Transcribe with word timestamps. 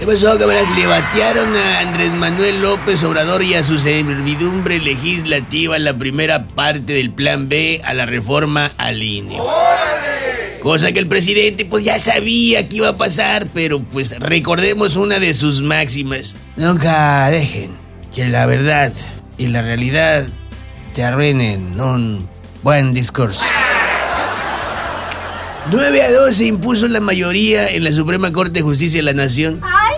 ¿Qué 0.00 0.06
pasó, 0.06 0.38
camaradas? 0.38 0.74
Le 0.78 0.86
batearon 0.86 1.54
a 1.54 1.80
Andrés 1.80 2.10
Manuel 2.14 2.62
López 2.62 3.04
Obrador 3.04 3.42
y 3.42 3.52
a 3.52 3.62
su 3.62 3.78
servidumbre 3.78 4.78
legislativa 4.78 5.78
la 5.78 5.92
primera 5.92 6.48
parte 6.48 6.94
del 6.94 7.12
plan 7.12 7.50
B 7.50 7.82
a 7.84 7.92
la 7.92 8.06
reforma 8.06 8.72
al 8.78 9.02
INE. 9.02 9.36
Cosa 10.62 10.92
que 10.92 11.00
el 11.00 11.06
presidente 11.06 11.66
pues 11.66 11.84
ya 11.84 11.98
sabía 11.98 12.66
que 12.66 12.76
iba 12.76 12.88
a 12.88 12.96
pasar, 12.96 13.48
pero 13.52 13.82
pues 13.82 14.18
recordemos 14.18 14.96
una 14.96 15.18
de 15.18 15.34
sus 15.34 15.60
máximas. 15.60 16.34
Nunca 16.56 17.28
dejen 17.28 17.72
que 18.14 18.26
la 18.26 18.46
verdad 18.46 18.94
y 19.36 19.48
la 19.48 19.60
realidad 19.60 20.24
te 20.94 21.04
arruinen 21.04 21.78
un 21.78 22.26
buen 22.62 22.94
discurso. 22.94 23.44
9 25.70 26.02
a 26.02 26.10
2 26.10 26.34
se 26.34 26.46
impuso 26.46 26.88
la 26.88 27.00
mayoría 27.00 27.68
en 27.68 27.84
la 27.84 27.92
Suprema 27.92 28.32
Corte 28.32 28.54
de 28.54 28.62
Justicia 28.62 28.98
de 28.98 29.02
la 29.02 29.12
Nación. 29.12 29.60
¡Ay! 29.62 29.89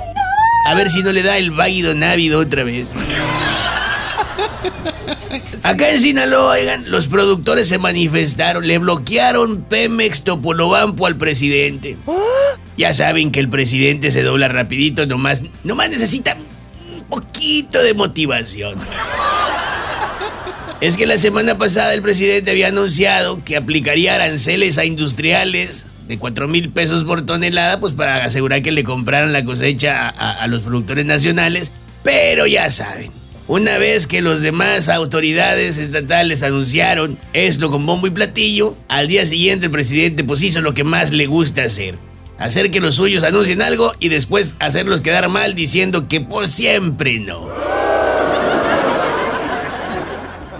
A 0.73 0.75
ver 0.75 0.89
si 0.89 1.02
no 1.02 1.12
le 1.12 1.23
da 1.23 1.36
el 1.36 1.50
váguido 1.50 1.95
návido 1.95 2.41
otra 2.41 2.65
vez. 2.65 2.92
Acá 5.62 5.91
en 5.91 6.01
Sinaloa, 6.01 6.55
oigan, 6.55 6.91
los 6.91 7.09
productores 7.09 7.69
se 7.69 7.77
manifestaron, 7.77 8.66
le 8.66 8.78
bloquearon 8.78 9.64
Pemex 9.64 10.24
Topolobampo 10.24 11.06
al 11.06 11.19
presidente. 11.19 11.98
Ya 12.78 12.95
saben 12.95 13.33
que 13.33 13.41
el 13.41 13.50
presidente 13.50 14.11
se 14.11 14.23
dobla 14.23 14.48
rapidito, 14.48 15.05
nomás, 15.05 15.42
nomás 15.62 15.91
necesita 15.91 16.38
un 16.97 17.05
poquito 17.05 17.83
de 17.83 17.92
motivación. 17.92 18.78
Es 20.80 20.97
que 20.97 21.06
la 21.06 21.19
semana 21.19 21.59
pasada 21.59 21.92
el 21.92 22.00
presidente 22.00 22.50
había 22.50 22.69
anunciado 22.69 23.45
que 23.45 23.59
aplicaría 23.59 24.14
aranceles 24.14 24.78
a 24.78 24.86
industriales 24.86 25.89
de 26.09 26.19
4 26.19 26.48
mil 26.48 26.70
pesos 26.70 27.05
por 27.05 27.24
tonelada, 27.24 27.80
pues 27.80 27.95
para 27.95 28.24
asegurar 28.24 28.62
que 28.62 28.73
le 28.73 28.84
compraran 28.84 29.33
la 29.33 29.45
cosecha 29.45 30.09
a, 30.09 30.47
los 30.47 30.62
productores 30.62 31.05
nacionales. 31.05 31.73
Pero 32.02 32.47
ya 32.47 32.70
saben, 32.70 33.11
una 33.47 33.78
vez 33.78 34.06
que 34.06 34.23
los 34.23 34.42
demás 34.42 34.89
autoridades 34.89 35.78
estatales 35.78 36.42
anunciaron 36.42 37.19
esto 37.33 37.70
con 37.70 37.86
bombo 37.86 38.06
y 38.06 38.11
platillo, 38.11 38.77
al 38.89 39.08
día 39.08 39.25
siguiente 39.27 39.67
el 39.67 39.73
presidente 39.73 40.25
pues 40.25 40.42
hizo 40.42 40.61
lo 40.61 40.75
que 40.75 40.84
más 40.84 41.12
le 41.12 41.27
gusta 41.27 41.64
hacer. 41.64 41.97
Hacer 42.39 42.70
que 42.73 42.80
los 42.80 42.97
suyos 42.97 43.23
anuncien 43.23 43.62
algo 43.62 43.92
y 44.00 44.08
después 44.08 44.56
hacerlos 44.58 45.00
quedar 45.00 45.28
mal 45.28 45.55
diciendo 45.55 46.08
que 46.08 46.20
por 46.20 46.48
siempre 46.48 47.20
no. 47.20 47.48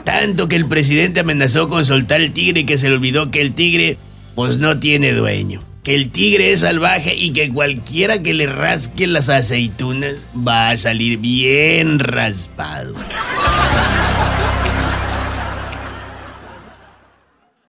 Tanto 0.05 0.47
que 0.49 0.57
el 0.57 0.67
presidente 0.67 1.21
amenazó 1.21 1.69
con 1.69 1.85
soltar 1.85 2.21
el 2.21 2.33
tigre 2.33 2.61
y 2.61 2.67
que 2.67 2.79
se 2.79 2.89
le 2.89 2.97
olvidó 2.97 3.31
que 3.31 3.41
el 3.41 3.53
tigre 3.53 3.99
pues 4.35 4.59
no 4.59 4.79
tiene 4.79 5.13
dueño, 5.13 5.63
que 5.83 5.95
el 5.95 6.11
tigre 6.11 6.53
es 6.53 6.61
salvaje 6.61 7.15
y 7.15 7.33
que 7.33 7.51
cualquiera 7.51 8.23
que 8.23 8.35
le 8.35 8.47
rasque 8.47 9.07
las 9.07 9.29
aceitunas 9.29 10.27
va 10.37 10.71
a 10.71 10.77
salir 10.77 11.19
bien 11.19 11.99
raspado. 11.99 12.95